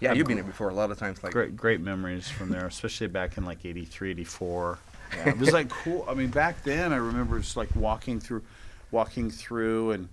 Yeah, 0.00 0.12
you've 0.12 0.26
been 0.26 0.36
here 0.36 0.44
before 0.44 0.68
a 0.68 0.74
lot 0.74 0.90
of 0.90 0.98
times. 0.98 1.22
Like, 1.22 1.32
great 1.32 1.56
great 1.56 1.80
memories 1.80 2.28
from 2.28 2.50
there, 2.50 2.66
especially 2.66 3.06
back 3.06 3.38
in 3.38 3.44
like 3.44 3.64
83, 3.64 4.10
84. 4.12 4.78
Yeah, 5.16 5.28
it 5.30 5.38
was 5.38 5.52
like 5.52 5.68
cool. 5.68 6.04
I 6.08 6.14
mean, 6.14 6.28
back 6.28 6.62
then 6.64 6.92
I 6.92 6.96
remember 6.96 7.38
just 7.38 7.56
like 7.56 7.74
walking 7.76 8.20
through, 8.20 8.42
walking 8.90 9.30
through, 9.30 9.92
and 9.92 10.08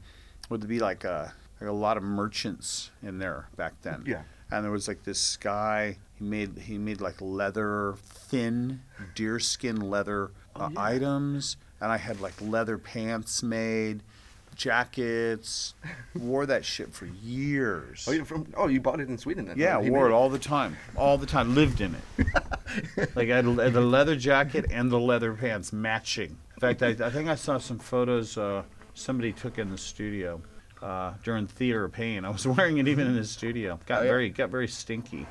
would 0.49 0.67
be 0.67 0.79
like 0.79 1.03
a 1.03 1.33
like 1.59 1.69
a 1.69 1.73
lot 1.73 1.97
of 1.97 2.03
merchants 2.03 2.91
in 3.01 3.17
there 3.19 3.47
back 3.57 3.73
then. 3.81 4.03
Yeah. 4.05 4.21
And 4.51 4.63
there 4.63 4.71
was 4.71 4.87
like 4.87 5.03
this 5.03 5.35
guy. 5.37 5.97
He 6.19 6.23
made 6.25 6.57
he 6.59 6.77
made 6.77 7.01
like 7.01 7.19
leather, 7.21 7.95
thin 8.03 8.81
deerskin 9.15 9.89
leather 9.89 10.25
uh, 10.55 10.65
Oh, 10.65 10.69
yeah. 10.71 10.81
items, 10.81 11.57
and 11.81 11.91
I 11.91 11.97
had 11.97 12.21
like 12.21 12.39
leather 12.39 12.77
pants 12.77 13.41
made, 13.41 14.01
jackets. 14.55 15.73
Wore 16.15 16.45
that 16.45 16.63
shit 16.65 16.93
for 16.93 17.05
years. 17.05 18.05
oh, 18.07 18.11
you're 18.11 18.25
from? 18.25 18.47
Oh, 18.55 18.67
you 18.67 18.79
bought 18.81 18.99
it 18.99 19.09
in 19.09 19.17
Sweden 19.17 19.45
then? 19.45 19.57
Yeah, 19.57 19.77
wore 19.77 20.07
it 20.09 20.13
all 20.13 20.29
the 20.29 20.39
time, 20.39 20.77
all 20.95 21.17
the 21.17 21.25
time. 21.25 21.55
Lived 21.55 21.81
in 21.81 21.95
it. 21.95 22.27
like 23.15 23.29
I 23.29 23.35
had 23.37 23.45
the 23.45 23.81
leather 23.81 24.15
jacket 24.15 24.65
and 24.71 24.91
the 24.91 24.99
leather 24.99 25.33
pants 25.33 25.73
matching. 25.73 26.37
In 26.55 26.59
fact, 26.59 26.81
I, 26.83 26.89
I 27.05 27.09
think 27.09 27.29
I 27.29 27.35
saw 27.35 27.57
some 27.57 27.79
photos 27.79 28.37
uh, 28.37 28.63
somebody 28.93 29.31
took 29.33 29.57
in 29.57 29.69
the 29.69 29.77
studio 29.77 30.41
uh, 30.81 31.13
during 31.23 31.47
Theater 31.47 31.85
of 31.85 31.91
Pain. 31.91 32.25
I 32.25 32.29
was 32.29 32.45
wearing 32.57 32.77
it 32.77 32.87
even 32.87 33.07
in 33.07 33.15
the 33.15 33.25
studio. 33.25 33.79
Got 33.85 34.01
Oh, 34.01 34.03
yeah. 34.03 34.09
very 34.09 34.29
got 34.29 34.49
very 34.49 34.67
stinky. 34.67 35.25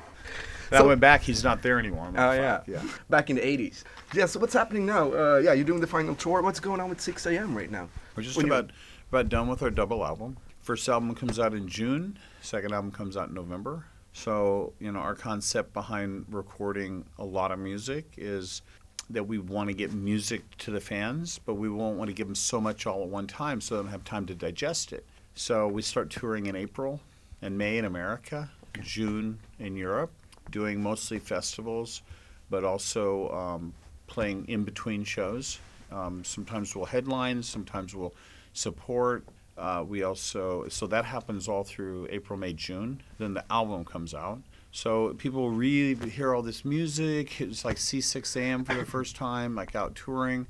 So- 0.69 0.77
I 0.77 0.81
went 0.81 1.01
back. 1.01 1.21
He's 1.21 1.43
not 1.43 1.61
there 1.61 1.77
anymore. 1.77 2.07
Oh 2.15 2.27
like, 2.27 2.39
yeah. 2.39 2.61
Yeah. 2.67 2.81
Back 3.09 3.29
in 3.29 3.35
the 3.35 3.41
'80s. 3.41 3.83
Yeah. 4.13 4.25
So 4.25 4.39
what's 4.39 4.53
happening 4.53 4.85
now? 4.85 5.11
Uh, 5.13 5.41
yeah, 5.43 5.53
you're 5.53 5.65
doing 5.65 5.81
the 5.81 5.87
final 5.87 6.15
tour. 6.15 6.41
What's 6.41 6.59
going 6.59 6.79
on 6.81 6.89
with 6.89 6.99
Sixx:A.M. 6.99 7.55
right 7.55 7.69
now? 7.69 7.89
We're 8.15 8.23
just 8.23 8.37
When 8.37 8.47
you- 8.47 8.67
about 9.13 9.29
done 9.29 9.47
with 9.47 9.61
our 9.61 9.69
double 9.69 10.03
album. 10.03 10.35
First 10.63 10.89
album 10.89 11.13
comes 11.13 11.37
out 11.37 11.53
in 11.53 11.67
June. 11.67 12.17
Second 12.41 12.73
album 12.73 12.91
comes 12.91 13.15
out 13.15 13.29
in 13.29 13.35
November. 13.35 13.85
So 14.11 14.73
you 14.79 14.91
know 14.91 14.97
our 14.97 15.13
concept 15.13 15.71
behind 15.71 16.25
recording 16.31 17.05
a 17.19 17.23
lot 17.23 17.51
of 17.51 17.59
music 17.59 18.11
is 18.17 18.63
that 19.11 19.23
we 19.27 19.37
want 19.37 19.69
to 19.69 19.75
get 19.75 19.93
music 19.93 20.41
to 20.57 20.71
the 20.71 20.81
fans, 20.81 21.39
but 21.45 21.53
we 21.53 21.69
won't 21.69 21.95
want 21.95 22.09
to 22.09 22.13
give 22.15 22.25
them 22.25 22.33
so 22.33 22.59
much 22.59 22.87
all 22.87 23.03
at 23.03 23.07
one 23.07 23.27
time, 23.27 23.61
so 23.61 23.75
they 23.75 23.83
don't 23.83 23.91
have 23.91 24.03
time 24.03 24.25
to 24.25 24.33
digest 24.33 24.91
it. 24.91 25.05
So 25.35 25.67
we 25.67 25.83
start 25.83 26.09
touring 26.09 26.47
in 26.47 26.55
April 26.55 26.99
and 27.43 27.55
May 27.55 27.77
in 27.77 27.85
America, 27.85 28.49
June 28.81 29.37
in 29.59 29.75
Europe, 29.75 30.11
doing 30.49 30.81
mostly 30.81 31.19
festivals, 31.19 32.01
but 32.49 32.63
also 32.63 33.29
um, 33.29 33.75
playing 34.07 34.47
in 34.47 34.63
between 34.63 35.03
shows. 35.03 35.59
Um, 35.91 36.23
sometimes 36.23 36.75
we'll 36.75 36.85
headline, 36.85 37.43
sometimes 37.43 37.93
we'll 37.93 38.15
support. 38.53 39.25
Uh, 39.57 39.83
we 39.87 40.01
also 40.03 40.67
so 40.69 40.87
that 40.87 41.05
happens 41.05 41.47
all 41.47 41.63
through 41.63 42.07
April, 42.09 42.37
May, 42.39 42.53
June. 42.53 43.01
Then 43.19 43.33
the 43.33 43.43
album 43.51 43.85
comes 43.85 44.13
out. 44.13 44.41
So 44.71 45.13
people 45.13 45.51
really 45.51 45.93
hear 46.09 46.33
all 46.33 46.41
this 46.41 46.65
music. 46.65 47.39
It's 47.39 47.63
like 47.63 47.77
see 47.77 47.99
Sixx:A.M. 47.99 48.63
for 48.65 48.73
the 48.73 48.85
first 48.85 49.15
time, 49.15 49.53
like 49.53 49.75
out 49.75 49.93
touring, 49.93 50.47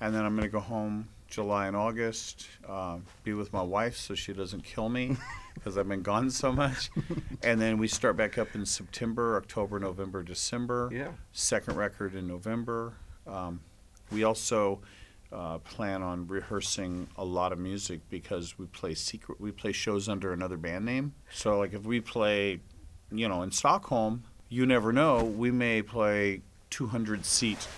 and 0.00 0.12
then 0.14 0.24
I'm 0.24 0.34
gonna 0.34 0.48
go 0.48 0.58
home 0.58 1.08
July 1.28 1.68
and 1.68 1.76
August, 1.76 2.48
uh, 2.68 2.98
be 3.22 3.32
with 3.34 3.52
my 3.52 3.62
wife 3.62 3.96
so 3.96 4.16
she 4.16 4.32
doesn't 4.32 4.64
kill 4.64 4.88
me 4.88 5.16
because 5.54 5.78
I've 5.78 5.86
been 5.88 6.02
gone 6.02 6.28
so 6.30 6.50
much, 6.50 6.90
and 7.44 7.60
then 7.60 7.78
we 7.78 7.86
start 7.86 8.16
back 8.16 8.36
up 8.36 8.56
in 8.56 8.66
September, 8.66 9.36
October, 9.36 9.78
November, 9.78 10.24
December 10.24 10.90
Yeah. 10.92 11.12
second 11.32 11.76
record 11.76 12.16
in 12.16 12.26
November. 12.26 12.94
Um, 13.28 13.60
we 14.10 14.24
also 14.24 14.80
uh, 15.32 15.58
plan 15.58 16.02
on 16.02 16.26
rehearsing 16.26 17.08
a 17.16 17.24
lot 17.24 17.52
of 17.52 17.58
music 17.58 18.00
because 18.10 18.58
we 18.58 18.66
play 18.66 18.94
secret. 18.94 19.40
We 19.40 19.52
play 19.52 19.72
shows 19.72 20.08
under 20.08 20.32
another 20.32 20.56
band 20.56 20.84
name. 20.84 21.14
So 21.32 21.58
like 21.58 21.72
if 21.72 21.82
we 21.84 22.00
play, 22.00 22.60
you 23.12 23.28
know, 23.28 23.42
in 23.42 23.50
Stockholm, 23.52 24.24
you 24.48 24.66
never 24.66 24.92
know. 24.92 25.22
We 25.24 25.50
may 25.50 25.82
play 25.82 26.42
200 26.70 27.24
seat 27.24 27.68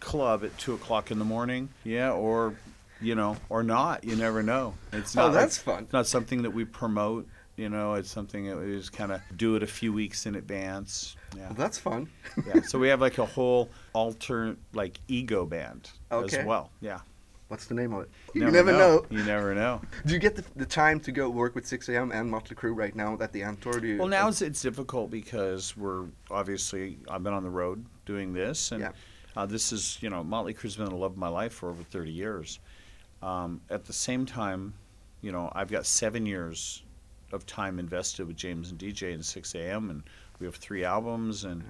club 0.00 0.44
at 0.44 0.56
two 0.58 0.74
o'clock 0.74 1.10
in 1.10 1.18
the 1.18 1.24
morning. 1.24 1.70
Yeah, 1.84 2.12
or 2.12 2.54
you 3.00 3.14
know, 3.14 3.36
or 3.48 3.62
not. 3.62 4.04
You 4.04 4.16
never 4.16 4.42
know. 4.42 4.74
It's 4.92 5.16
Oh, 5.16 5.20
not. 5.22 5.26
like- 5.32 5.34
that's 5.42 5.58
fun. 5.58 5.86
Not 5.92 6.06
something 6.06 6.42
that 6.42 6.50
we 6.50 6.64
promote. 6.64 7.26
You 7.58 7.68
know, 7.68 7.94
it's 7.94 8.08
something 8.10 8.46
that 8.46 8.56
we 8.56 8.76
just 8.76 8.92
kind 8.92 9.10
of 9.10 9.20
do 9.36 9.56
it 9.56 9.64
a 9.64 9.66
few 9.66 9.92
weeks 9.92 10.26
in 10.26 10.36
advance. 10.36 11.16
Yeah 11.36 11.46
Well, 11.46 11.54
that's 11.54 11.76
fun. 11.78 12.08
yeah. 12.46 12.62
So 12.62 12.78
we 12.78 12.86
have 12.88 13.00
like 13.00 13.18
a 13.18 13.26
whole 13.26 13.68
alter 13.92 14.56
like 14.72 15.00
ego 15.08 15.44
band 15.44 15.90
Okay. 16.12 16.38
as 16.38 16.46
well. 16.46 16.70
Yeah. 16.80 17.00
What's 17.48 17.64
the 17.66 17.74
name 17.74 17.92
of 17.94 18.02
it? 18.02 18.10
You 18.34 18.48
never, 18.50 18.70
know. 18.72 19.04
You 19.10 19.24
never 19.24 19.54
know. 19.56 19.80
Do 20.06 20.12
you 20.14 20.20
get 20.20 20.36
the, 20.36 20.44
the 20.54 20.66
time 20.66 21.00
to 21.00 21.10
go 21.10 21.28
work 21.30 21.54
with 21.56 21.64
Sixx:A.M. 21.64 22.12
and 22.12 22.30
Motley 22.30 22.54
Crue 22.54 22.76
right 22.76 22.94
now 22.94 23.16
at 23.20 23.32
the 23.32 23.42
end 23.42 23.60
tour? 23.60 23.80
Do 23.80 23.86
you, 23.88 23.98
Well, 23.98 24.06
now 24.06 24.28
it's, 24.28 24.40
it's 24.42 24.60
difficult 24.62 25.10
because 25.10 25.76
we're 25.76 26.04
obviously 26.30 26.98
I've 27.10 27.24
been 27.24 27.32
on 27.32 27.42
the 27.42 27.50
road 27.50 27.84
doing 28.06 28.32
this, 28.34 28.70
and 28.70 28.82
Yeah. 28.82 28.92
uh, 29.36 29.46
this 29.46 29.72
is 29.72 29.98
you 30.02 30.10
know 30.10 30.22
Motley 30.22 30.52
Crue's 30.54 30.76
been 30.76 30.90
the 30.90 30.94
love 30.94 31.12
of 31.12 31.18
my 31.18 31.28
life 31.28 31.54
for 31.54 31.70
over 31.70 31.82
30 31.82 32.12
years. 32.12 32.60
Um, 33.22 33.62
at 33.70 33.84
the 33.86 33.94
same 33.94 34.26
time, 34.26 34.74
you 35.22 35.32
know 35.32 35.50
I've 35.54 35.70
got 35.70 35.86
seven 35.86 36.24
years 36.26 36.82
of 37.32 37.46
time 37.46 37.78
invested 37.78 38.26
with 38.26 38.36
James 38.36 38.70
and 38.70 38.78
DJ 38.78 39.12
and 39.14 39.22
Sixx:A.M. 39.22 39.90
and 39.90 40.02
we 40.38 40.46
have 40.46 40.56
three 40.56 40.84
albums 40.84 41.44
and. 41.44 41.62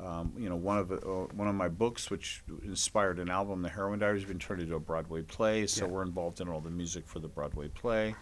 Um, 0.00 0.32
you 0.36 0.48
know, 0.48 0.56
one 0.56 0.78
of 0.78 0.90
uh, 0.90 0.96
one 1.36 1.46
of 1.46 1.54
my 1.54 1.68
books, 1.68 2.10
which 2.10 2.42
inspired 2.64 3.20
an 3.20 3.30
album, 3.30 3.62
The 3.62 3.68
Heroin 3.68 4.00
Diaries, 4.00 4.22
has 4.22 4.28
been 4.28 4.40
turned 4.40 4.60
into 4.60 4.74
a 4.74 4.80
Broadway 4.80 5.22
play. 5.22 5.68
So 5.68 5.84
Yeah. 5.84 5.92
we're 5.92 6.02
involved 6.02 6.40
in 6.40 6.48
all 6.48 6.60
the 6.60 6.68
music 6.68 7.06
for 7.06 7.20
the 7.20 7.28
Broadway 7.28 7.68
play. 7.68 8.16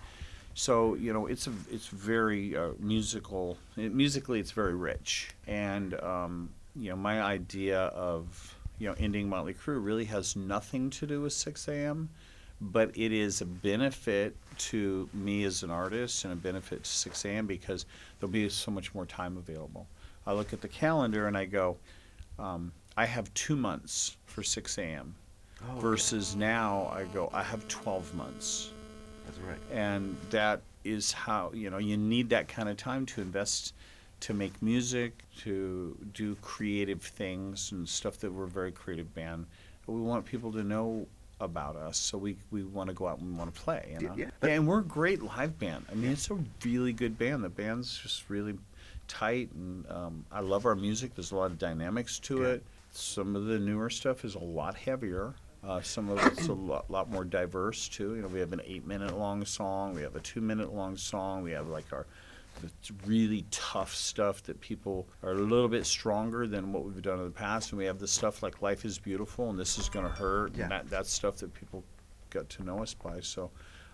So 0.53 0.97
you 0.97 1.15
know, 1.15 1.26
it's 1.28 1.47
a 1.47 1.53
it's 1.71 1.87
very 1.87 2.54
uh, 2.54 2.72
musical. 2.78 3.56
It, 3.78 3.94
musically, 3.94 4.38
it's 4.38 4.50
very 4.50 4.75
rich, 4.75 5.31
and 5.47 5.94
um, 6.03 6.50
you 6.76 6.91
know, 6.91 6.97
my 6.97 7.22
idea 7.22 7.84
of 7.84 8.54
you 8.78 8.88
know 8.88 8.94
ending 8.98 9.31
Motley 9.31 9.54
Crue 9.54 9.82
really 9.82 10.04
has 10.04 10.37
nothing 10.37 10.91
to 10.91 11.06
do 11.06 11.22
with 11.22 11.32
Sixx:A.M., 11.32 12.10
but 12.71 12.97
it 12.97 13.12
is 13.12 13.41
a 13.41 13.45
benefit 13.45 14.37
to 14.56 15.09
me 15.12 15.45
as 15.45 15.62
an 15.65 15.71
artist 15.71 16.25
and 16.25 16.33
a 16.33 16.37
benefit 16.37 16.84
to 16.84 16.91
Sixx:A.M. 16.91 17.47
because 17.47 17.87
there'll 18.21 18.33
be 18.33 18.49
so 18.49 18.71
much 18.71 18.95
more 18.95 19.05
time 19.05 19.37
available. 19.37 19.89
I 20.27 20.33
look 20.33 20.53
at 20.53 20.61
the 20.61 20.69
calendar 20.69 21.27
and 21.27 21.37
I 21.37 21.45
go, 21.47 21.77
um, 22.39 22.72
I 22.97 23.06
have 23.06 23.33
two 23.34 23.56
months 23.56 24.17
for 24.27 24.43
Sixx:A.M. 24.43 25.15
Oh, 25.69 25.81
versus 25.81 26.37
now 26.37 26.91
I 26.95 27.05
go, 27.12 27.31
I 27.33 27.43
have 27.43 27.67
12 27.69 28.15
months 28.15 28.71
That's 29.27 29.39
right. 29.39 29.59
and 29.72 30.17
that 30.31 30.61
is 30.84 31.12
how 31.12 31.53
you 31.55 31.71
know 31.71 31.78
you 31.78 31.97
need 31.97 32.28
that 32.31 32.49
kind 32.49 32.69
of 32.69 32.77
time 32.77 33.06
to 33.06 33.21
invest 33.21 33.72
to 34.19 34.34
make 34.34 34.61
music 34.61 35.22
to 35.39 35.97
do 36.12 36.34
creative 36.43 37.01
things 37.03 37.71
and 37.71 37.89
stuff 37.89 38.19
that 38.19 38.33
we're 38.33 38.45
a 38.45 38.49
very 38.49 38.72
creative 38.72 39.15
band 39.15 39.47
we 39.87 40.01
want 40.01 40.25
people 40.25 40.51
to 40.51 40.65
know 40.65 41.06
about 41.42 41.76
us 41.76 41.98
so 41.98 42.16
we, 42.16 42.36
we 42.50 42.62
want 42.62 42.88
to 42.88 42.94
go 42.94 43.06
out 43.06 43.19
and 43.19 43.30
we 43.30 43.36
want 43.36 43.53
to 43.54 43.60
play 43.60 43.97
you 44.00 44.06
know 44.06 44.14
yeah. 44.16 44.26
and 44.42 44.66
we're 44.66 44.78
a 44.80 44.84
great 44.84 45.22
live 45.22 45.58
band 45.58 45.84
i 45.91 45.94
mean 45.94 46.10
it's 46.12 46.30
a 46.30 46.38
really 46.64 46.92
good 46.92 47.19
band 47.19 47.42
the 47.44 47.48
band's 47.48 47.98
just 47.98 48.30
really 48.30 48.56
tight 49.08 49.50
and 49.53 49.84
um, 49.91 50.25
i 50.32 50.41
love 50.41 50.64
our 50.64 50.75
music 50.75 51.14
there's 51.14 51.32
a 51.32 51.36
lot 51.36 51.50
of 51.50 51.58
dynamics 51.58 52.19
to 52.20 52.42
Yeah. 52.42 52.48
it 52.48 52.64
some 52.92 53.36
of 53.36 53.47
the 53.47 53.58
newer 53.58 53.91
stuff 53.91 54.25
is 54.25 54.34
a 54.34 54.38
lot 54.38 54.75
heavier 54.75 55.34
uh, 55.64 55.80
some 55.80 56.08
of 56.08 56.19
it's 56.26 56.48
a 56.48 56.53
lot, 56.53 56.91
lot 56.91 57.08
more 57.08 57.25
diverse 57.25 57.86
too. 57.86 58.16
You 58.16 58.22
know, 58.22 58.26
we 58.28 58.41
have 58.41 58.53
an 58.53 58.60
eight-minute 58.64 59.16
long 59.16 59.44
song. 59.44 59.94
We 59.94 60.03
have 60.03 60.16
a 60.16 60.20
two-minute 60.20 60.74
long 60.74 60.97
song. 60.97 61.44
We 61.44 61.53
have 61.53 61.69
like 61.69 61.84
our 61.92 62.04
the 62.62 62.71
really 63.06 63.45
tough 63.50 63.95
stuff 63.95 64.43
that 64.45 64.61
people 64.61 65.06
are 65.23 65.33
a 65.33 65.34
little 65.34 65.69
bit 65.69 65.84
stronger 65.87 66.47
than 66.47 66.73
what 66.73 66.84
we've 66.84 67.03
done 67.03 67.19
in 67.19 67.25
the 67.25 67.31
past. 67.31 67.71
And 67.71 67.78
we 67.78 67.84
have 67.84 67.99
the 67.99 68.09
stuff 68.09 68.43
like 68.43 68.62
"Life 68.62 68.84
Is 68.84 68.99
Beautiful" 68.99 69.50
and 69.50 69.59
"This 69.59 69.78
Is 69.78 69.89
Gonna 69.89 70.09
Hurt." 70.09 70.55
Yeah. 70.56 70.65
And 70.65 70.72
that 70.72 70.91
that's 70.91 71.11
stuff 71.11 71.37
that 71.39 71.53
people 71.55 71.84
got 72.31 72.49
to 72.51 72.65
know 72.65 72.83
us 72.83 72.95
by. 72.95 73.21
So 73.21 73.51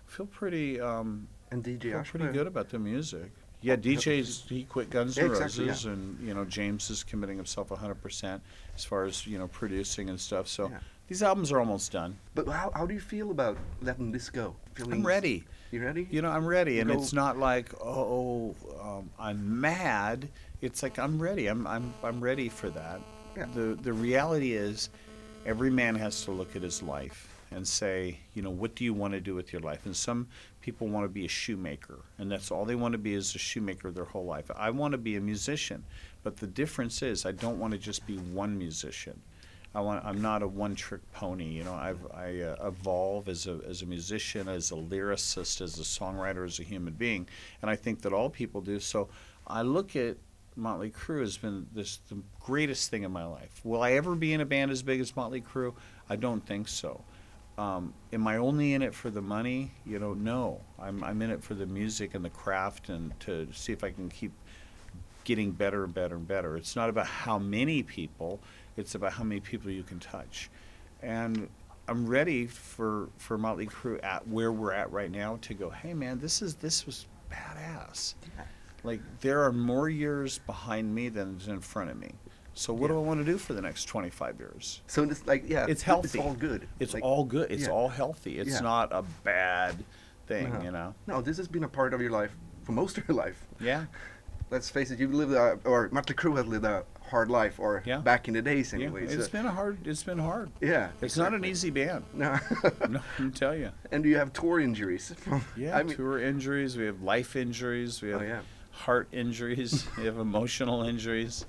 I 0.07 0.11
feel 0.11 0.27
pretty 0.27 0.81
um, 0.81 1.27
And 1.51 1.65
DJ 1.65 1.83
feel 1.93 2.05
pretty 2.05 2.33
good 2.33 2.47
about 2.47 2.69
the 2.69 2.79
music. 2.79 3.31
Yeah, 3.61 3.75
DJ's 3.75 4.45
he 4.49 4.63
quit 4.65 4.89
Guns 4.89 5.17
Yeah, 5.17 5.25
N' 5.25 5.31
exactly, 5.31 5.67
Roses, 5.67 5.85
yeah. 5.85 5.93
and 5.93 6.21
you 6.21 6.33
know 6.33 6.45
James 6.45 6.91
is 6.91 7.03
committing 7.03 7.37
himself 7.37 7.71
100% 7.71 8.41
as 8.77 8.85
far 8.85 9.05
as 9.05 9.27
you 9.27 9.37
know 9.39 9.49
producing 9.49 10.09
and 10.11 10.21
stuff. 10.21 10.47
So 10.47 10.69
Yeah. 10.71 10.79
These 11.09 11.23
albums 11.23 11.51
are 11.51 11.59
almost 11.59 11.91
done. 11.91 12.17
But 12.35 12.47
how, 12.47 12.71
how 12.75 12.87
do 12.87 12.95
you 12.95 13.01
feel 13.01 13.31
about 13.31 13.57
letting 13.81 14.13
this 14.13 14.31
go? 14.31 14.55
Feeling 14.75 15.01
I'm 15.01 15.07
ready. 15.07 15.45
You 15.71 15.83
ready? 15.83 16.07
You 16.11 16.23
know, 16.23 16.31
I'm 16.31 16.47
ready, 16.47 16.81
and 16.81 16.91
Go- 16.91 16.97
it's 16.97 17.13
not 17.13 17.39
like 17.39 17.73
oh, 17.83 18.55
um, 18.81 19.11
I'm 19.19 19.61
mad. 19.61 20.29
It's 20.61 20.83
like 20.83 20.99
I'm 20.99 21.21
ready. 21.21 21.47
I'm 21.47 21.67
I'm 21.67 21.93
I'm 22.03 22.21
ready 22.21 22.49
for 22.49 22.71
that. 22.71 23.01
Yeah. 23.37 23.47
The 23.55 23.79
the 23.81 23.93
reality 23.93 24.53
is, 24.53 24.91
every 25.47 25.71
man 25.71 25.95
has 25.97 26.25
to 26.25 26.31
look 26.31 26.57
at 26.57 26.63
his 26.63 26.83
life 26.83 27.29
and 27.51 27.67
say, 27.67 28.19
you 28.35 28.43
know, 28.43 28.51
what 28.51 28.75
do 28.75 28.85
you 28.85 28.93
want 28.93 29.15
to 29.15 29.21
do 29.21 29.35
with 29.35 29.53
your 29.53 29.63
life? 29.63 29.87
And 29.87 29.97
some 29.97 30.29
people 30.61 30.89
want 30.89 31.05
to 31.05 31.09
be 31.09 31.25
a 31.25 31.29
shoemaker, 31.29 32.01
and 32.19 32.31
that's 32.31 32.51
all 32.51 32.65
they 32.65 32.75
want 32.75 32.93
to 32.93 32.99
be 32.99 33.15
is 33.15 33.35
a 33.35 33.39
shoemaker 33.39 33.91
their 33.91 34.05
whole 34.05 34.27
life. 34.27 34.51
I 34.57 34.71
want 34.71 34.93
to 34.93 34.99
be 34.99 35.17
a 35.17 35.21
musician, 35.21 35.85
but 36.23 36.37
the 36.37 36.47
difference 36.47 37.03
is 37.03 37.25
I 37.25 37.33
don't 37.33 37.59
want 37.59 37.73
to 37.73 37.79
just 37.79 38.07
be 38.07 38.17
one 38.17 38.59
musician. 38.59 39.21
I 39.75 39.81
want. 39.81 40.05
I'm 40.05 40.23
not 40.23 40.43
a 40.43 40.49
one-trick 40.49 41.01
pony. 41.13 41.45
You 41.45 41.65
know, 41.65 41.75
I've, 41.75 42.01
I 42.15 42.41
uh, 42.41 42.69
evolve 42.69 43.29
as 43.29 43.47
a 43.47 43.61
as 43.69 43.83
a 43.83 43.87
musician, 43.87 44.49
as 44.49 44.71
a 44.71 44.75
lyricist, 44.75 45.61
as 45.61 45.79
a 45.79 45.83
songwriter, 45.83 46.45
as 46.45 46.59
a 46.59 46.63
human 46.63 46.95
being, 46.95 47.29
and 47.61 47.71
I 47.71 47.77
think 47.77 48.03
that 48.03 48.13
all 48.13 48.31
people 48.31 48.61
do. 48.61 48.81
So 48.81 49.09
I 49.47 49.63
look 49.63 49.95
at 49.95 50.17
Motley 50.57 50.91
Crue 50.91 51.21
has 51.21 51.37
been 51.37 51.67
this 51.73 51.99
the 52.09 52.19
greatest 52.41 52.91
thing 52.91 53.05
in 53.05 53.13
my 53.13 53.25
life. 53.25 53.61
Will 53.63 53.83
I 53.83 53.93
ever 53.93 54.15
be 54.15 54.33
in 54.33 54.41
a 54.41 54.47
band 54.47 54.71
as 54.71 54.83
big 54.83 55.01
as 55.01 55.15
Motley 55.15 55.41
Crue? 55.41 55.75
I 56.09 56.17
don't 56.17 56.45
think 56.45 56.69
so. 56.69 57.05
Um, 57.59 57.93
am 58.13 58.27
I 58.27 58.37
only 58.37 58.75
in 58.75 58.83
it 58.83 58.95
for 58.95 59.11
the 59.11 59.21
money? 59.21 59.73
You 59.85 59.99
know, 59.99 60.15
no. 60.15 60.61
I'm 60.79 61.03
I'm 61.05 61.23
in 61.23 61.31
it 61.31 61.43
for 61.43 61.55
the 61.55 61.67
music 61.67 62.15
and 62.15 62.25
the 62.25 62.31
craft 62.31 62.89
and 62.89 63.19
to 63.21 63.49
see 63.53 63.73
if 63.73 63.85
I 63.85 63.91
can 63.91 64.09
keep 64.09 64.33
getting 65.29 65.51
better 65.53 65.85
and 65.85 65.93
better 65.93 66.17
and 66.17 66.27
better. 66.27 66.57
It's 66.57 66.75
not 66.75 66.89
about 66.89 67.07
how 67.07 67.39
many 67.39 67.83
people, 67.83 68.41
it's 68.79 68.95
about 68.95 69.13
how 69.13 69.25
many 69.25 69.43
people 69.43 69.71
you 69.71 69.83
can 69.83 70.01
touch. 70.01 70.49
And 71.03 71.51
I'm 71.87 72.07
ready 72.07 72.47
for 72.47 73.11
for 73.19 73.37
Motley 73.37 73.67
Crue 73.67 74.03
at 74.03 74.27
where 74.27 74.51
we're 74.51 74.73
at 74.73 74.91
right 74.91 75.11
now 75.11 75.37
to 75.43 75.53
go, 75.53 75.69
"Hey 75.69 75.93
man, 75.93 76.19
this 76.19 76.41
is 76.41 76.55
this 76.55 76.87
was 76.87 77.07
badass." 77.31 78.15
Yeah. 78.39 78.45
Like 78.85 79.01
there 79.21 79.43
are 79.45 79.53
more 79.53 79.91
years 79.91 80.39
behind 80.47 80.95
me 80.95 81.11
than 81.11 81.37
is 81.37 81.49
in 81.49 81.61
front 81.61 81.91
of 81.91 81.99
me. 81.99 82.13
So 82.55 82.73
what 82.73 82.89
do 82.89 82.97
I 82.97 83.03
want 83.03 83.21
to 83.21 83.31
do 83.31 83.37
for 83.37 83.53
the 83.53 83.61
next 83.61 83.85
25 83.85 84.39
years? 84.41 84.81
So 84.87 85.03
it's 85.05 85.27
like 85.27 85.45
yeah, 85.47 85.67
It's 85.69 85.83
healthy. 85.83 86.07
It's 86.19 86.27
all 86.27 86.33
good. 86.35 86.67
It's 86.81 86.95
Like, 86.95 87.05
all 87.05 87.25
good. 87.25 87.51
It's 87.53 87.65
yeah. 87.65 87.69
all 87.69 87.89
healthy. 87.89 88.39
It's 88.39 88.51
Yeah. 88.51 88.61
not 88.61 88.93
a 88.93 89.03
bad 89.23 89.77
thing, 90.27 90.53
No. 90.55 90.63
you 90.63 90.71
know. 90.71 90.95
No, 91.07 91.21
this 91.21 91.37
has 91.37 91.49
been 91.49 91.65
a 91.65 91.69
part 91.69 91.93
of 91.95 92.01
your 92.01 92.11
life 92.11 92.35
for 92.65 92.73
most 92.73 92.97
of 92.99 93.07
your 93.07 93.17
life. 93.17 93.47
Yeah. 93.61 93.85
Let's 94.51 94.71
face 94.71 94.91
it, 94.91 94.99
you've 94.99 95.13
lived 95.15 95.33
a, 95.33 95.59
or 95.65 95.89
Motley 95.93 96.15
Crue 96.15 96.37
has 96.37 96.47
lived 96.47 96.65
a 96.65 96.85
hard 97.11 97.31
life, 97.31 97.59
or 97.59 97.83
Yeah. 97.87 97.99
back 97.99 98.29
in 98.29 98.35
the 98.35 98.43
days 98.43 98.73
Yeah. 98.73 98.81
anyway. 98.87 99.05
It's 99.05 99.27
so- 99.27 99.31
been 99.33 99.47
a 99.47 99.51
hard 99.53 99.87
it's 99.87 100.03
been 100.03 100.19
hard. 100.19 100.51
yeah. 100.61 100.89
It's 101.03 101.17
not 101.17 101.35
an 101.35 101.45
easy 101.45 101.71
band. 101.71 102.05
No. 102.15 102.39
No, 102.89 103.01
I 103.19 103.29
tell 103.31 103.55
you. 103.55 103.71
and 103.93 104.03
do 104.03 104.09
you 104.09 104.17
have 104.17 104.33
tour 104.33 104.61
injuries? 104.61 105.15
Yeah, 105.57 105.77
I 105.77 105.83
mean, 105.83 105.97
tour 105.97 106.19
injuries. 106.21 106.77
We 106.77 106.87
have 106.87 107.03
life 107.03 107.37
injuries. 107.37 108.01
We 108.03 108.13
Oh, 108.15 108.19
have 108.19 108.29
yeah. 108.29 108.41
heart 108.71 109.09
injuries. 109.13 109.87
we 109.99 110.05
have 110.05 110.19
emotional 110.19 110.83
injuries. 110.85 111.47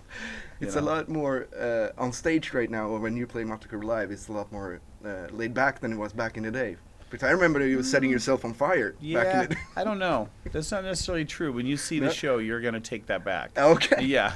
it's 0.60 0.76
know. 0.76 0.82
a 0.82 0.86
lot 0.92 1.10
more 1.10 1.48
uh, 1.58 1.90
on 2.04 2.12
stage 2.12 2.54
right 2.54 2.70
now, 2.70 2.88
or 2.90 3.00
when 3.00 3.16
you 3.16 3.26
play 3.28 3.44
Motley 3.44 3.70
Crue 3.70 3.84
live, 3.84 4.12
it's 4.12 4.28
a 4.28 4.34
lot 4.34 4.52
more 4.52 4.80
uh, 5.06 5.28
laid 5.32 5.54
back 5.54 5.80
than 5.80 5.94
it 5.94 5.98
was 5.98 6.12
back 6.14 6.36
in 6.38 6.44
the 6.44 6.52
day. 6.52 6.76
Because 7.10 7.28
I 7.28 7.32
remember 7.32 7.66
you 7.66 7.78
were 7.78 7.84
setting 7.84 8.10
yourself 8.10 8.46
on 8.46 8.54
fire 8.54 8.92
back 8.92 9.00
in 9.02 9.08
Yeah, 9.08 9.46
the. 9.48 9.56
I 9.76 9.84
don't 9.84 10.00
know. 10.00 10.30
That's 10.52 10.72
not 10.72 10.84
necessarily 10.84 11.26
true. 11.26 11.52
When 11.52 11.66
you 11.66 11.76
see 11.78 12.00
the 12.00 12.12
show, 12.12 12.38
you're 12.38 12.62
gonna 12.62 12.80
take 12.80 13.08
that 13.08 13.24
back. 13.26 13.58
Okay. 13.58 14.04
Yeah, 14.06 14.34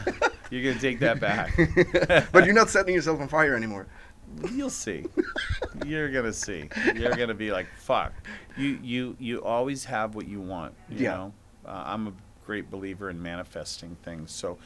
you're 0.50 0.64
gonna 0.64 0.81
take 0.81 1.00
that 1.00 1.20
back. 1.20 1.56
but 2.31 2.46
you're 2.46 2.56
not 2.56 2.70
setting 2.70 2.96
yourself 2.96 3.22
on 3.22 3.28
fire 3.28 3.56
anymore. 3.56 3.88
You'll 4.52 4.70
see. 4.72 5.06
You're 5.86 6.10
gonna 6.10 6.34
see. 6.34 6.70
You're 6.96 7.16
gonna 7.16 7.36
be 7.36 7.52
like, 7.52 7.68
"Fuck." 7.78 8.14
You 8.58 8.80
you 8.81 9.16
you 9.19 9.44
always 9.44 9.86
have 9.86 10.16
what 10.16 10.28
you 10.28 10.42
want. 10.42 10.74
You 10.90 11.06
Yeah. 11.06 11.12
know, 11.16 11.34
uh, 11.68 11.84
I'm 11.86 12.08
a 12.08 12.14
great 12.46 12.72
believer 12.72 13.10
in 13.10 13.22
manifesting 13.22 13.96
things. 14.04 14.31
So, 14.31 14.58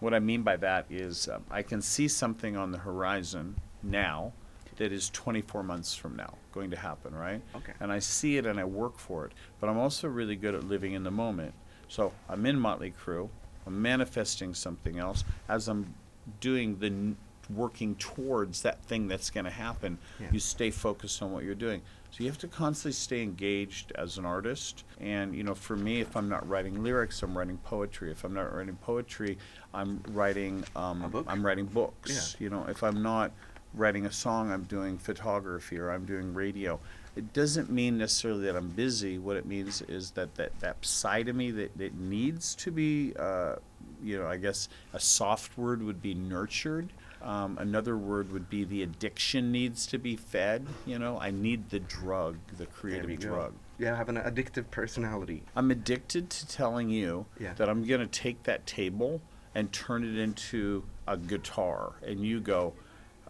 what 0.00 0.12
I 0.12 0.18
mean 0.18 0.42
by 0.42 0.56
that 0.58 0.86
is, 0.90 1.28
um, 1.28 1.44
I 1.50 1.62
can 1.62 1.80
see 1.80 2.08
something 2.08 2.56
on 2.56 2.72
the 2.72 2.78
horizon 2.78 3.56
now 3.82 4.32
that 4.80 4.92
is 4.92 5.10
24 5.10 5.62
months 5.62 5.94
from 5.94 6.16
now 6.16 6.32
going 6.52 6.70
to 6.70 6.76
happen, 6.76 7.14
right? 7.14 7.42
Okay. 7.54 7.74
And 7.80 7.92
I 7.92 7.98
see 7.98 8.38
it 8.38 8.46
and 8.46 8.58
I 8.58 8.64
work 8.64 8.98
for 8.98 9.26
it. 9.26 9.32
But 9.60 9.68
I'm 9.68 9.76
also 9.76 10.08
really 10.08 10.36
good 10.36 10.54
at 10.54 10.64
living 10.64 10.94
in 10.94 11.04
the 11.04 11.10
moment. 11.10 11.52
So 11.88 12.14
I'm 12.30 12.46
in 12.46 12.58
Motley 12.58 12.90
Crue. 12.90 13.28
I'm 13.66 13.82
manifesting 13.82 14.54
something 14.54 14.98
else 14.98 15.22
as 15.50 15.68
I'm 15.68 15.94
doing 16.40 16.78
the 16.78 16.86
n- 16.86 17.18
working 17.54 17.94
towards 17.96 18.62
that 18.62 18.82
thing 18.84 19.06
that's 19.06 19.28
going 19.28 19.44
to 19.44 19.50
happen. 19.50 19.98
Yeah. 20.18 20.28
You 20.32 20.38
stay 20.38 20.70
focused 20.70 21.20
on 21.20 21.30
what 21.30 21.44
you're 21.44 21.54
doing. 21.54 21.82
So 22.10 22.24
you 22.24 22.30
have 22.30 22.38
to 22.38 22.48
constantly 22.48 22.92
stay 22.92 23.22
engaged 23.22 23.92
as 23.96 24.16
an 24.16 24.24
artist. 24.24 24.84
And 24.98 25.34
you 25.34 25.42
know, 25.42 25.54
for 25.54 25.76
me, 25.76 26.00
if 26.00 26.16
I'm 26.16 26.30
not 26.30 26.48
writing 26.48 26.82
lyrics, 26.82 27.22
I'm 27.22 27.36
writing 27.36 27.58
poetry. 27.58 28.10
If 28.10 28.24
I'm 28.24 28.32
not 28.32 28.54
writing 28.54 28.76
poetry, 28.76 29.36
I'm 29.74 30.02
writing 30.08 30.64
um, 30.74 31.24
I'm 31.28 31.44
writing 31.44 31.66
books. 31.66 32.36
Yeah. 32.40 32.44
You 32.44 32.50
know, 32.50 32.64
if 32.66 32.82
I'm 32.82 33.02
not 33.02 33.30
writing 33.74 34.06
a 34.06 34.12
song, 34.12 34.50
I'm 34.52 34.64
doing 34.64 34.98
photography 34.98 35.78
or 35.78 35.90
I'm 35.90 36.04
doing 36.04 36.34
radio. 36.34 36.80
It 37.16 37.32
doesn't 37.32 37.70
mean 37.70 37.98
necessarily 37.98 38.44
that 38.44 38.56
I'm 38.56 38.68
busy. 38.68 39.18
What 39.18 39.36
it 39.36 39.44
means 39.46 39.82
is 39.82 40.12
that 40.12 40.34
that, 40.36 40.58
that 40.60 40.84
side 40.84 41.28
of 41.28 41.36
me 41.36 41.50
that, 41.52 41.76
that 41.78 41.94
needs 41.94 42.54
to 42.56 42.70
be, 42.70 43.12
uh, 43.18 43.56
you 44.02 44.18
know, 44.18 44.26
I 44.26 44.36
guess 44.36 44.68
a 44.92 45.00
soft 45.00 45.58
word 45.58 45.82
would 45.82 46.00
be 46.00 46.14
nurtured. 46.14 46.92
Um, 47.22 47.58
another 47.58 47.98
word 47.98 48.32
would 48.32 48.48
be 48.48 48.64
the 48.64 48.82
addiction 48.82 49.52
needs 49.52 49.86
to 49.88 49.98
be 49.98 50.16
fed. 50.16 50.66
You 50.86 50.98
know, 50.98 51.18
I 51.20 51.30
need 51.30 51.68
the 51.70 51.80
drug, 51.80 52.38
the 52.56 52.66
creative 52.66 53.20
go. 53.20 53.28
drug. 53.28 53.54
Yeah, 53.78 53.92
I 53.94 53.96
have 53.96 54.08
an 54.08 54.16
addictive 54.16 54.70
personality. 54.70 55.42
I'm 55.56 55.70
addicted 55.70 56.30
to 56.30 56.46
telling 56.46 56.88
you 56.90 57.26
Yeah. 57.38 57.54
that 57.54 57.68
I'm 57.68 57.84
going 57.84 58.00
to 58.00 58.06
take 58.06 58.42
that 58.44 58.66
table 58.66 59.20
and 59.54 59.70
turn 59.72 60.04
it 60.04 60.18
into 60.18 60.84
a 61.06 61.16
guitar. 61.16 61.92
And 62.06 62.24
you 62.24 62.40
go, 62.40 62.72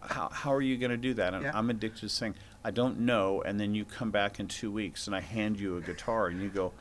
how, 0.01 0.29
how 0.29 0.53
are 0.53 0.61
you 0.61 0.77
going 0.77 0.91
to 0.91 0.97
do 0.97 1.13
that? 1.15 1.33
And 1.33 1.43
Yeah. 1.43 1.51
I'm 1.53 1.69
addicted 1.69 2.01
to 2.01 2.09
saying, 2.09 2.35
I 2.63 2.71
don't 2.71 2.99
know. 3.01 3.41
And 3.41 3.59
then 3.59 3.73
you 3.73 3.85
come 3.85 4.11
back 4.11 4.39
in 4.39 4.47
two 4.47 4.71
weeks 4.71 5.07
and 5.07 5.15
I 5.15 5.19
hand 5.21 5.59
you 5.59 5.77
a 5.77 5.81
guitar 5.81 6.27
and 6.27 6.41
you 6.41 6.49
go, 6.49 6.73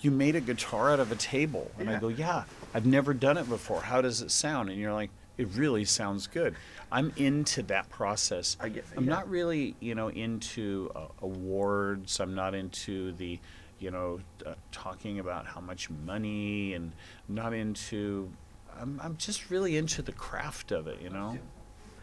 You 0.00 0.10
made 0.10 0.34
a 0.36 0.40
guitar 0.40 0.90
out 0.90 1.00
of 1.00 1.12
a 1.12 1.16
table. 1.16 1.70
And 1.78 1.88
I 1.88 1.98
go, 1.98 2.08
Yeah, 2.08 2.44
I've 2.74 2.86
never 2.86 3.14
done 3.14 3.36
it 3.38 3.48
before. 3.48 3.80
How 3.82 4.00
does 4.02 4.20
it 4.20 4.30
sound? 4.30 4.68
And 4.70 4.78
you're 4.78 4.92
like, 4.92 5.10
It 5.38 5.48
really 5.54 5.84
sounds 5.84 6.26
good. 6.26 6.54
I'm 6.90 7.12
into 7.16 7.62
that 7.64 7.88
process. 7.88 8.56
I 8.60 8.68
get- 8.68 8.84
I'm 8.96 9.04
yeah. 9.04 9.10
not 9.14 9.30
really, 9.30 9.74
you 9.80 9.94
know, 9.94 10.08
into 10.08 10.90
uh, 10.94 11.06
awards. 11.22 12.20
I'm 12.20 12.34
not 12.34 12.54
into 12.54 13.12
the, 13.12 13.38
you 13.78 13.90
know, 13.90 14.20
uh, 14.44 14.54
talking 14.72 15.18
about 15.18 15.46
how 15.46 15.60
much 15.60 15.88
money 15.88 16.74
and 16.74 16.92
I'm 17.28 17.34
not 17.34 17.52
into. 17.54 18.30
I'm 18.78 19.00
I'm 19.02 19.16
just 19.18 19.50
really 19.50 19.76
into 19.76 20.02
the 20.02 20.12
craft 20.12 20.72
of 20.72 20.86
it, 20.86 21.00
you 21.02 21.10
know. 21.10 21.38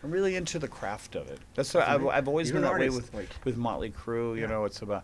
I'm 0.03 0.11
really 0.11 0.35
into 0.35 0.59
the 0.59 0.67
craft 0.67 1.15
of 1.15 1.27
it. 1.29 1.39
That's 1.55 1.73
what 1.73 1.87
I've. 1.87 2.05
I've 2.07 2.27
always 2.27 2.49
You're 2.49 2.55
been 2.55 2.63
that 2.63 2.79
way 2.79 2.87
artist, 2.87 2.95
with 2.95 3.13
like- 3.13 3.45
with 3.45 3.57
Motley 3.57 3.91
Crue. 3.91 4.35
You 4.35 4.41
Yeah. 4.41 4.47
know, 4.47 4.65
it's 4.65 4.81
about 4.81 5.03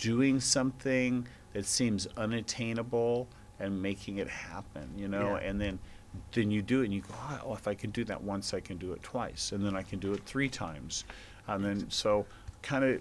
doing 0.00 0.40
something 0.40 1.26
that 1.52 1.64
seems 1.66 2.06
unattainable 2.16 3.28
and 3.60 3.80
making 3.80 4.18
it 4.18 4.28
happen. 4.28 4.90
You 4.96 5.08
know, 5.08 5.36
Yeah. 5.36 5.48
and 5.48 5.60
then 5.60 5.78
then 6.32 6.48
you 6.50 6.62
do 6.62 6.82
it 6.82 6.84
and 6.84 6.94
you 6.94 7.00
go, 7.00 7.08
ah, 7.12 7.40
oh, 7.44 7.54
if 7.54 7.66
I 7.66 7.74
can 7.74 7.90
do 7.90 8.04
that 8.04 8.22
once, 8.22 8.54
I 8.54 8.60
can 8.60 8.76
do 8.76 8.92
it 8.92 9.02
twice, 9.02 9.50
and 9.50 9.64
then 9.66 9.74
I 9.74 9.82
can 9.82 9.98
do 9.98 10.12
it 10.12 10.24
three 10.24 10.48
times, 10.48 11.04
and 11.48 11.64
then 11.64 11.90
so 11.90 12.26
kind 12.62 12.84
of 12.84 13.00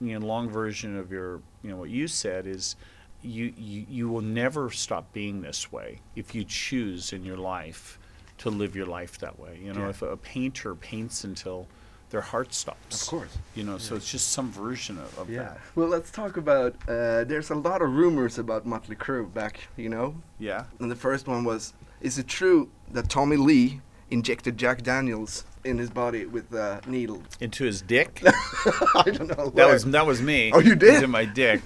you 0.00 0.18
know 0.18 0.24
long 0.26 0.48
version 0.48 0.96
of 0.96 1.10
your 1.12 1.40
you 1.62 1.70
know 1.70 1.76
what 1.76 1.90
you 1.90 2.08
said 2.08 2.46
is. 2.46 2.76
You, 3.24 3.54
you, 3.56 3.86
you 3.88 4.08
will 4.08 4.20
never 4.20 4.68
stop 4.72 5.12
being 5.12 5.42
this 5.42 5.70
way 5.70 6.00
if 6.16 6.34
you 6.34 6.42
choose 6.42 7.12
in 7.12 7.24
your 7.24 7.36
life 7.36 8.00
to 8.42 8.50
live 8.50 8.76
your 8.76 8.86
life 8.86 9.18
that 9.18 9.38
way. 9.38 9.58
You 9.64 9.72
know, 9.72 9.82
Yeah. 9.82 9.90
if 9.90 10.02
a 10.02 10.16
painter 10.16 10.74
paints 10.74 11.24
until 11.24 11.66
their 12.10 12.20
heart 12.20 12.52
stops. 12.52 13.02
Of 13.02 13.08
course. 13.08 13.38
You 13.54 13.64
know, 13.64 13.78
so 13.78 13.96
it's 13.96 14.10
just 14.10 14.28
some 14.32 14.50
version 14.52 14.98
of, 14.98 15.18
of 15.18 15.30
Yeah. 15.30 15.42
that. 15.44 15.58
Well, 15.74 15.88
let's 15.88 16.10
talk 16.10 16.36
about. 16.36 16.74
Uh, 16.86 17.24
there's 17.24 17.50
a 17.50 17.54
lot 17.54 17.80
of 17.82 17.90
rumors 17.90 18.38
about 18.38 18.66
Motley 18.66 18.96
Crue 18.96 19.32
back, 19.32 19.60
you 19.76 19.88
know. 19.88 20.14
Yeah. 20.38 20.64
And 20.78 20.90
the 20.90 20.96
first 20.96 21.26
one 21.26 21.44
was: 21.44 21.72
Is 22.00 22.18
it 22.18 22.28
true 22.28 22.68
that 22.92 23.08
Tommy 23.08 23.36
Lee 23.36 23.80
injected 24.10 24.58
Jack 24.58 24.82
Daniels 24.82 25.44
in 25.64 25.78
his 25.78 25.88
body 25.88 26.26
with 26.26 26.52
a 26.52 26.82
needle? 26.86 27.22
Into 27.40 27.64
his 27.64 27.80
dick. 27.80 28.20
I 28.26 29.04
don't 29.06 29.28
know. 29.38 29.48
that 29.50 29.68
was 29.72 29.84
that 29.86 30.06
was 30.06 30.20
me. 30.20 30.50
Oh, 30.52 30.58
you 30.60 30.74
did? 30.74 30.96
Into 30.96 31.08
my 31.08 31.24
dick. 31.24 31.62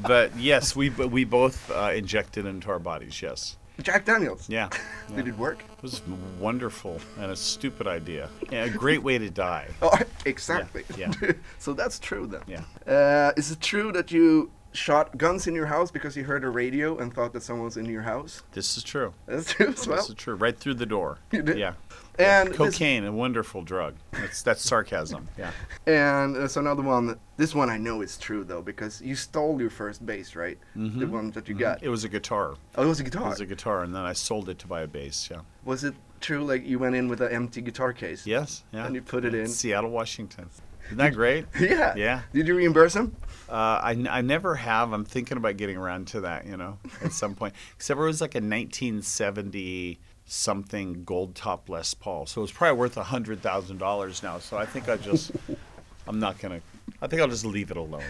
But 0.00 0.34
yes, 0.38 0.74
we 0.74 0.88
we 0.88 1.24
both 1.24 1.70
uh, 1.70 1.90
injected 1.94 2.46
into 2.46 2.70
our 2.70 2.78
bodies. 2.78 3.20
Yes. 3.20 3.58
Jack 3.82 4.04
Daniels. 4.04 4.48
Yeah. 4.48 4.68
Did 5.14 5.28
it 5.28 5.36
work? 5.36 5.58
It 5.76 5.82
was 5.82 6.00
wonderful 6.40 7.00
and 7.18 7.30
a 7.30 7.36
stupid 7.36 7.86
idea. 7.86 8.28
Yeah, 8.50 8.64
a 8.64 8.70
great 8.70 9.02
way 9.02 9.18
to 9.18 9.30
die. 9.30 9.68
Oh, 9.82 9.98
exactly. 10.24 10.84
yeah. 10.96 11.12
so 11.58 11.72
that's 11.74 11.98
true 11.98 12.26
then. 12.26 12.42
Yeah. 12.46 12.62
Uh, 12.90 13.32
is 13.36 13.50
it 13.50 13.60
true 13.60 13.92
that 13.92 14.10
you 14.10 14.50
shot 14.74 15.16
guns 15.16 15.46
in 15.46 15.54
your 15.54 15.66
house 15.66 15.90
because 15.90 16.16
you 16.16 16.24
heard 16.24 16.44
a 16.44 16.48
radio 16.50 16.98
and 16.98 17.14
thought 17.14 17.32
that 17.32 17.42
someone 17.42 17.64
was 17.64 17.76
in 17.76 17.86
your 17.86 18.02
house? 18.02 18.42
This 18.52 18.76
is 18.76 18.82
true. 18.82 19.14
That's 19.26 19.52
true 19.52 19.68
as 19.68 19.86
well. 19.86 19.96
This 19.96 20.08
is 20.10 20.14
true. 20.16 20.34
Right 20.34 20.58
through 20.58 20.74
the 20.74 20.86
door. 20.86 21.18
You 21.32 21.42
did? 21.42 21.58
Yeah. 21.58 21.74
And 22.18 22.50
this- 22.50 22.56
Cocaine, 22.56 23.04
a 23.04 23.12
wonderful 23.12 23.62
drug. 23.62 23.94
That's 24.12 24.42
that's 24.42 24.62
sarcasm. 24.62 25.28
Yeah. 25.38 25.50
And 25.86 26.34
there's 26.36 26.56
another 26.56 26.82
one. 26.82 27.18
This 27.36 27.54
one 27.54 27.70
I 27.70 27.78
know 27.78 28.02
is 28.02 28.16
true 28.18 28.44
though 28.44 28.62
because 28.62 29.00
you 29.00 29.14
stole 29.16 29.60
your 29.60 29.70
first 29.70 30.04
bass, 30.04 30.36
right? 30.36 30.58
The 30.76 30.80
Mhm. 31.06 31.08
one 31.10 31.30
that 31.32 31.48
you 31.48 31.54
got. 31.54 31.82
It 31.82 31.88
was 31.88 32.04
a 32.04 32.08
guitar. 32.08 32.54
Oh, 32.76 32.82
it 32.82 32.86
was 32.86 33.00
a 33.00 33.04
guitar. 33.04 33.26
It 33.26 33.30
was 33.30 33.40
a 33.40 33.46
guitar, 33.46 33.82
and 33.82 33.94
then 33.94 34.02
I 34.02 34.12
sold 34.12 34.48
it 34.48 34.58
to 34.60 34.66
buy 34.66 34.82
a 34.82 34.86
bass. 34.86 35.28
Yeah. 35.30 35.40
Was 35.64 35.82
it 35.84 35.94
true? 36.20 36.44
Like 36.44 36.64
you 36.66 36.78
went 36.78 36.94
in 36.94 37.08
with 37.08 37.20
an 37.20 37.32
empty 37.32 37.60
guitar 37.60 37.92
case. 37.92 38.26
Yes. 38.26 38.64
Yeah. 38.72 38.86
And 38.86 38.94
you 38.94 39.02
put 39.02 39.24
it 39.24 39.34
in. 39.34 39.46
Seattle, 39.48 39.90
Washington. 39.90 40.50
Isn't 40.86 40.98
that 40.98 41.14
great? 41.14 41.46
yeah. 41.60 41.94
Yeah. 41.96 42.22
Did 42.32 42.46
you 42.48 42.54
reimburse 42.56 42.94
him? 42.94 43.16
Uh, 43.48 43.52
I, 43.82 44.06
I 44.10 44.20
never 44.22 44.54
have. 44.54 44.92
I'm 44.92 45.04
thinking 45.04 45.36
about 45.36 45.56
getting 45.56 45.76
around 45.76 46.06
to 46.08 46.20
that, 46.22 46.46
you 46.46 46.56
know, 46.56 46.78
at 47.02 47.12
some 47.12 47.34
point. 47.34 47.54
Except 47.76 47.98
it 47.98 48.02
was 48.02 48.20
like 48.20 48.34
a 48.34 48.40
1970 48.40 49.98
something 50.26 51.04
gold 51.04 51.34
top 51.34 51.68
Les 51.68 51.92
Paul. 51.94 52.26
So 52.26 52.42
it's 52.42 52.52
probably 52.52 52.78
worth 52.78 52.94
$100,000 52.96 54.22
now. 54.22 54.38
So 54.38 54.56
I 54.56 54.64
think 54.66 54.88
I 54.88 54.96
just, 54.96 55.32
I'm 56.08 56.18
not 56.18 56.38
going 56.38 56.60
to, 56.60 56.66
I 57.02 57.06
think 57.06 57.20
I'll 57.20 57.28
just 57.28 57.44
leave 57.44 57.70
it 57.70 57.76
alone. 57.76 58.02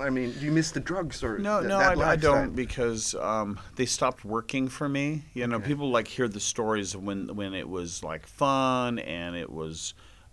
I 0.00 0.08
mean, 0.10 0.32
do 0.32 0.40
you 0.46 0.52
miss 0.52 0.70
the 0.70 0.80
drugs 0.80 1.22
or 1.22 1.38
No, 1.38 1.60
th- 1.60 1.68
no, 1.68 1.78
I, 1.78 2.12
I 2.12 2.16
don't 2.16 2.56
because 2.56 3.14
um, 3.16 3.60
they 3.76 3.84
stopped 3.84 4.24
working 4.24 4.68
for 4.68 4.88
me. 4.88 5.24
You 5.34 5.46
know, 5.46 5.56
Okay. 5.56 5.66
people 5.66 5.90
like 5.90 6.08
hear 6.08 6.28
the 6.28 6.40
stories 6.40 6.94
of 6.94 7.04
when 7.04 7.36
when 7.36 7.52
it 7.52 7.68
was 7.68 8.02
like 8.02 8.26
fun 8.26 8.98
and 9.00 9.36
it 9.36 9.50
was 9.50 9.92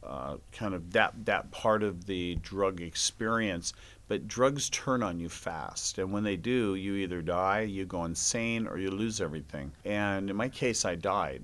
uh, 0.09 0.37
kind 0.51 0.73
of 0.73 0.91
that 0.91 1.13
that 1.25 1.51
part 1.51 1.83
of 1.83 2.05
the 2.05 2.35
drug 2.41 2.81
experience. 2.81 3.73
But 4.09 4.27
drugs 4.27 4.69
turn 4.71 5.03
on 5.03 5.19
you 5.19 5.29
fast, 5.29 5.99
and 5.99 6.11
when 6.11 6.23
they 6.23 6.35
do, 6.35 6.75
you 6.75 6.95
either 6.95 7.21
die, 7.21 7.61
you 7.61 7.85
go 7.85 8.05
insane, 8.05 8.67
or 8.67 8.77
you 8.77 8.89
lose 8.89 9.21
everything. 9.21 9.71
And 9.85 10.29
in 10.29 10.35
my 10.35 10.49
case, 10.49 10.83
I 10.83 10.95
died, 10.95 11.43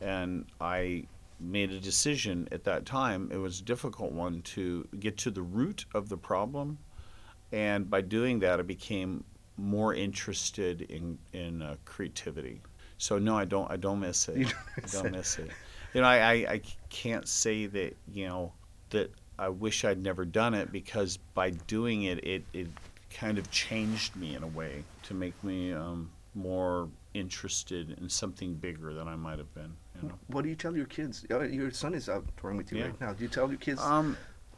and 0.00 0.44
I 0.60 1.06
made 1.40 1.72
a 1.72 1.80
decision 1.80 2.48
at 2.52 2.64
that 2.64 2.86
time. 2.86 3.30
It 3.32 3.38
was 3.38 3.60
a 3.60 3.64
difficult 3.64 4.12
one 4.12 4.42
to 4.42 4.86
get 5.00 5.16
to 5.18 5.30
the 5.30 5.42
root 5.42 5.86
of 5.94 6.08
the 6.08 6.18
problem 6.18 6.78
and 7.52 7.88
by 7.88 8.00
doing 8.00 8.38
that, 8.40 8.58
I 8.58 8.62
became 8.62 9.24
more 9.58 9.94
interested 9.94 10.82
in 10.82 11.18
in 11.32 11.62
uh, 11.62 11.76
creativity. 11.84 12.62
So 12.96 13.18
no, 13.18 13.36
I 13.36 13.44
don't. 13.44 13.70
I 13.70 13.76
don't 13.76 14.00
miss 14.00 14.28
it. 14.28 14.34
Don't 14.34 14.54
I 14.78 14.88
don't 14.90 15.06
it. 15.06 15.12
miss 15.12 15.38
it. 15.38 15.50
You 15.94 16.00
know, 16.00 16.06
I, 16.06 16.16
I, 16.16 16.32
I 16.54 16.60
can't 16.88 17.28
say 17.28 17.66
that 17.66 17.96
you 18.12 18.26
know 18.26 18.52
that 18.90 19.10
I 19.38 19.48
wish 19.48 19.84
I'd 19.84 20.02
never 20.02 20.24
done 20.24 20.54
it 20.54 20.72
because 20.72 21.18
by 21.34 21.50
doing 21.50 22.04
it, 22.04 22.24
it 22.24 22.44
it 22.52 22.68
kind 23.12 23.38
of 23.38 23.50
changed 23.50 24.16
me 24.16 24.34
in 24.34 24.42
a 24.42 24.46
way 24.46 24.84
to 25.04 25.14
make 25.14 25.42
me 25.44 25.72
um, 25.72 26.10
more 26.34 26.88
interested 27.12 27.90
in 28.00 28.08
something 28.08 28.54
bigger 28.54 28.94
than 28.94 29.06
I 29.06 29.16
might 29.16 29.38
have 29.38 29.52
been. 29.54 29.74
You 30.00 30.08
know. 30.08 30.14
What 30.28 30.42
do 30.44 30.48
you 30.48 30.56
tell 30.56 30.74
your 30.74 30.86
kids? 30.86 31.26
Uh, 31.30 31.40
Your 31.42 31.70
son 31.70 31.92
is 31.94 32.08
out 32.08 32.24
touring 32.38 32.56
with 32.56 32.72
you 32.72 32.78
Yeah. 32.78 32.84
right 32.86 33.00
now. 33.00 33.12
Do 33.12 33.22
you 33.22 33.28
tell 33.28 33.48
your 33.50 33.58
kids? 33.58 33.80
Um, 33.82 34.16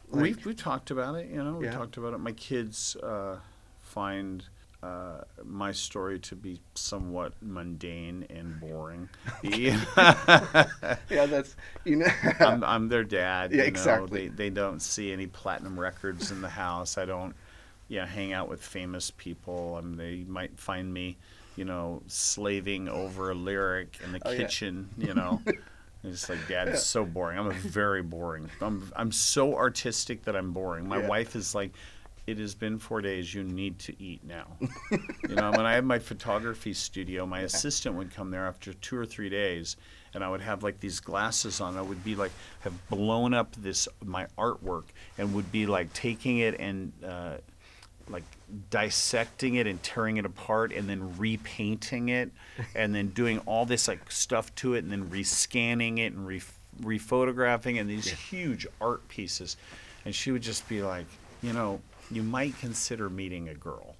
we 0.09 0.33
like- 0.33 0.45
we 0.45 0.53
talked 0.53 0.89
about 0.91 1.15
it. 1.15 1.29
You 1.29 1.43
know, 1.43 1.55
we 1.55 1.65
Yeah. 1.65 1.73
talked 1.73 1.97
about 1.97 2.13
it. 2.13 2.19
My 2.19 2.31
kids 2.31 2.95
uh, 2.97 3.39
find 3.81 4.45
uh, 4.85 5.23
my 5.43 5.71
story 5.71 6.19
to 6.19 6.35
be 6.35 6.61
somewhat 6.75 7.33
mundane 7.41 8.25
and 8.29 8.59
boring. 8.59 9.09
Yeah. 9.41 9.79
yeah, 11.09 11.25
that's 11.25 11.55
you 11.85 11.97
know. 11.97 12.07
I'm, 12.41 12.63
I'm 12.63 12.89
their 12.89 13.03
dad. 13.03 13.53
Yeah, 13.53 13.63
you 13.63 13.71
know. 13.71 14.07
exactly. 14.07 14.27
They 14.27 14.27
they 14.29 14.49
don't 14.49 14.81
see 14.81 15.11
any 15.11 15.27
platinum 15.27 15.79
records 15.79 16.31
in 16.31 16.41
the 16.41 16.49
house. 16.49 16.97
I 16.97 17.05
don't, 17.05 17.35
yeah, 17.87 18.05
hang 18.05 18.33
out 18.33 18.49
with 18.49 18.61
famous 18.61 19.11
people. 19.11 19.75
I 19.77 19.81
mean, 19.81 19.97
they 19.97 20.23
might 20.27 20.59
find 20.59 20.93
me, 20.93 21.17
you 21.55 21.65
know, 21.65 22.03
slaving 22.07 22.89
over 22.89 23.31
a 23.31 23.35
lyric 23.35 23.99
in 24.03 24.11
the 24.11 24.19
Oh, 24.21 24.31
yeah. 24.31 24.51
kitchen. 24.51 24.91
You 24.97 25.13
know, 25.13 25.43
it's 26.03 26.29
like 26.29 26.45
dad 26.45 26.69
is 26.69 26.81
so 26.81 27.05
boring. 27.05 27.39
I'm 27.39 27.47
a 27.47 27.53
very 27.53 28.03
boring. 28.03 28.51
I'm 28.61 28.91
I'm 28.95 29.11
so 29.11 29.55
artistic 29.55 30.23
that 30.25 30.35
I'm 30.35 30.51
boring. 30.53 30.87
My 30.87 30.97
Yeah. 30.97 31.07
wife 31.07 31.35
is 31.35 31.55
like. 31.55 31.73
It 32.27 32.39
has 32.39 32.55
been 32.55 32.79
four 32.79 33.01
days. 33.01 33.33
You 33.33 33.43
need 33.43 33.77
to 33.79 34.01
eat 34.01 34.23
now. 34.23 34.47
you 34.91 35.35
know, 35.35 35.51
when 35.51 35.65
I 35.65 35.73
had 35.73 35.85
my 35.85 35.99
photography 35.99 36.73
studio, 36.73 37.25
my 37.25 37.41
assistant 37.41 37.95
would 37.95 38.13
come 38.13 38.31
there 38.31 38.47
after 38.47 38.73
two 38.73 38.97
or 38.97 39.05
three 39.05 39.29
days, 39.29 39.77
and 40.13 40.23
I 40.23 40.29
would 40.29 40.41
have 40.41 40.63
like 40.63 40.79
these 40.79 40.99
glasses 40.99 41.61
on. 41.61 41.77
I 41.77 41.83
would 41.83 42.03
be 42.03 42.15
like 42.15 42.31
have 42.61 42.73
blown 42.89 43.35
up 43.35 43.55
this 43.55 43.87
my 44.03 44.25
artwork 44.37 44.85
and 45.19 45.35
would 45.35 45.51
be 45.51 45.67
like 45.67 45.93
taking 45.93 46.39
it 46.39 46.59
and 46.59 46.91
uh, 47.05 47.35
like 48.09 48.23
dissecting 48.69 49.55
it 49.55 49.67
and 49.67 49.81
tearing 49.83 50.17
it 50.17 50.25
apart 50.25 50.71
and 50.71 50.89
then 50.89 51.17
repainting 51.17 52.09
it 52.09 52.31
and 52.75 52.93
then 52.93 53.09
doing 53.09 53.39
all 53.45 53.65
this 53.65 53.87
like 53.87 54.11
stuff 54.11 54.53
to 54.55 54.73
it 54.73 54.83
and 54.83 54.91
then 54.91 55.09
rescanning 55.09 55.99
it 55.99 56.13
and 56.13 56.25
re 56.25 56.41
rephotographing 56.81 57.79
and 57.79 57.89
these 57.89 58.07
huge 58.09 58.67
art 58.81 59.07
pieces. 59.07 59.57
And 60.03 60.13
she 60.13 60.31
would 60.31 60.41
just 60.41 60.67
be 60.67 60.81
like, 60.81 61.07
you 61.45 61.53
know, 61.53 61.79
you 62.11 62.23
might 62.23 62.57
consider 62.59 63.09
meeting 63.09 63.49
a 63.49 63.53
girl. 63.53 63.95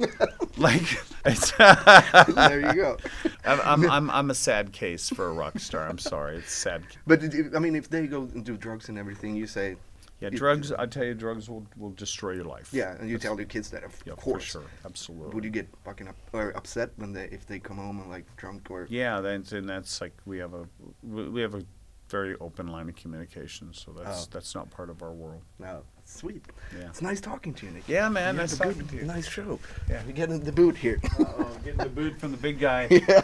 like, 0.58 0.82
there 1.58 2.60
you 2.60 2.74
go. 2.74 2.96
I'm, 3.44 3.60
I'm, 3.60 3.90
I'm, 3.96 4.10
I'm 4.10 4.30
a 4.30 4.34
sad 4.34 4.72
case 4.72 5.08
for 5.08 5.26
a 5.28 5.32
rock 5.32 5.58
star. 5.58 5.88
I'm 5.88 5.98
sorry. 5.98 6.36
It's 6.38 6.52
sad. 6.52 6.82
But 7.06 7.22
I 7.54 7.58
mean, 7.58 7.74
if 7.74 7.88
they 7.88 8.06
go 8.06 8.22
and 8.22 8.44
do 8.44 8.56
drugs 8.56 8.88
and 8.88 8.98
everything, 8.98 9.34
you 9.36 9.46
say, 9.46 9.76
Yeah, 10.20 10.30
drugs, 10.30 10.72
I 10.72 10.86
tell 10.86 11.04
you, 11.04 11.14
drugs 11.14 11.48
will, 11.48 11.64
will 11.76 11.92
destroy 11.92 12.32
your 12.32 12.44
life. 12.44 12.68
yeah, 12.72 12.96
and 12.98 13.08
you 13.08 13.18
tell 13.18 13.36
your 13.36 13.46
kids 13.46 13.70
that, 13.70 13.84
of 13.84 13.94
Yeah, 14.06 14.14
for 14.14 14.20
course. 14.20 14.44
sure. 14.44 14.62
Absolutely. 14.84 15.34
Would 15.34 15.44
you 15.44 15.50
get 15.50 15.68
fucking 15.84 16.08
up 16.08 16.16
or 16.32 16.50
upset 16.56 16.90
when 16.96 17.12
they 17.12 17.24
if 17.32 17.46
they 17.46 17.58
come 17.58 17.76
home 17.78 18.00
and 18.00 18.10
like 18.10 18.24
drunk 18.36 18.70
or? 18.70 18.86
Yeah, 18.90 19.20
that's 19.20 19.52
and 19.52 19.68
that's 19.68 20.00
like 20.00 20.14
we 20.26 20.38
have 20.38 20.54
a 20.54 20.64
we 21.02 21.40
have 21.42 21.54
a 21.54 21.64
very 22.10 22.34
open 22.40 22.66
line 22.66 22.88
of 22.90 22.96
communication, 23.02 23.68
so 23.72 23.92
that's 23.92 24.22
Oh. 24.24 24.28
that's 24.32 24.54
not 24.54 24.70
part 24.76 24.90
of 24.90 25.02
our 25.02 25.12
world. 25.12 25.42
No, 25.58 25.82
sweet. 26.04 26.44
Yeah. 26.78 26.90
It's 26.90 27.02
nice 27.02 27.20
talking 27.20 27.54
to 27.54 27.66
you, 27.66 27.72
Nick. 27.72 27.88
Yeah, 27.88 28.10
man, 28.10 28.34
You 28.36 28.42
nice 28.42 28.56
talking 28.58 28.78
good, 28.78 28.90
to 28.90 28.96
you. 28.96 29.06
Nice 29.16 29.28
show. 29.30 29.58
Yeah. 29.88 30.02
We 30.06 30.12
get 30.12 30.28
in 30.30 30.44
the 30.44 30.52
boot 30.52 30.76
here. 30.76 30.98
Oh, 31.18 31.24
getting 31.64 31.82
the 31.82 31.88
boot 32.00 32.20
from 32.20 32.30
the 32.36 32.38
big 32.42 32.58
guy. 32.60 32.88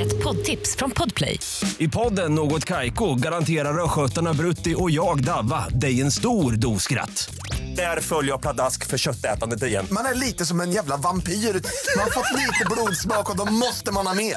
Ett 0.00 0.22
poddtips 0.24 0.76
från 0.76 0.90
Podplay. 0.90 1.38
I 1.78 1.88
podden 1.88 2.34
Något 2.34 2.64
Kaiko 2.64 3.14
garanterar 3.14 3.84
östgötarna 3.84 4.32
Brutti 4.32 4.74
och 4.78 4.90
jag, 4.90 5.24
Davva, 5.24 5.68
dig 5.68 6.00
en 6.00 6.10
stor 6.12 6.52
dos 6.52 6.82
skratt. 6.82 7.34
Där 7.76 8.00
följer 8.00 8.30
jag 8.32 8.40
pladask 8.42 8.86
för 8.86 8.98
köttätandet 8.98 9.62
igen. 9.62 9.86
Man 9.90 10.06
är 10.06 10.14
lite 10.14 10.46
som 10.46 10.60
en 10.60 10.70
jävla 10.72 10.96
vampyr. 10.96 11.32
Man 11.32 12.02
har 12.04 12.10
fått 12.10 12.32
lite 12.32 12.64
blodsmak 12.70 13.30
och 13.30 13.36
då 13.36 13.52
måste 13.52 13.92
man 13.92 14.06
ha 14.06 14.14
mer. 14.14 14.36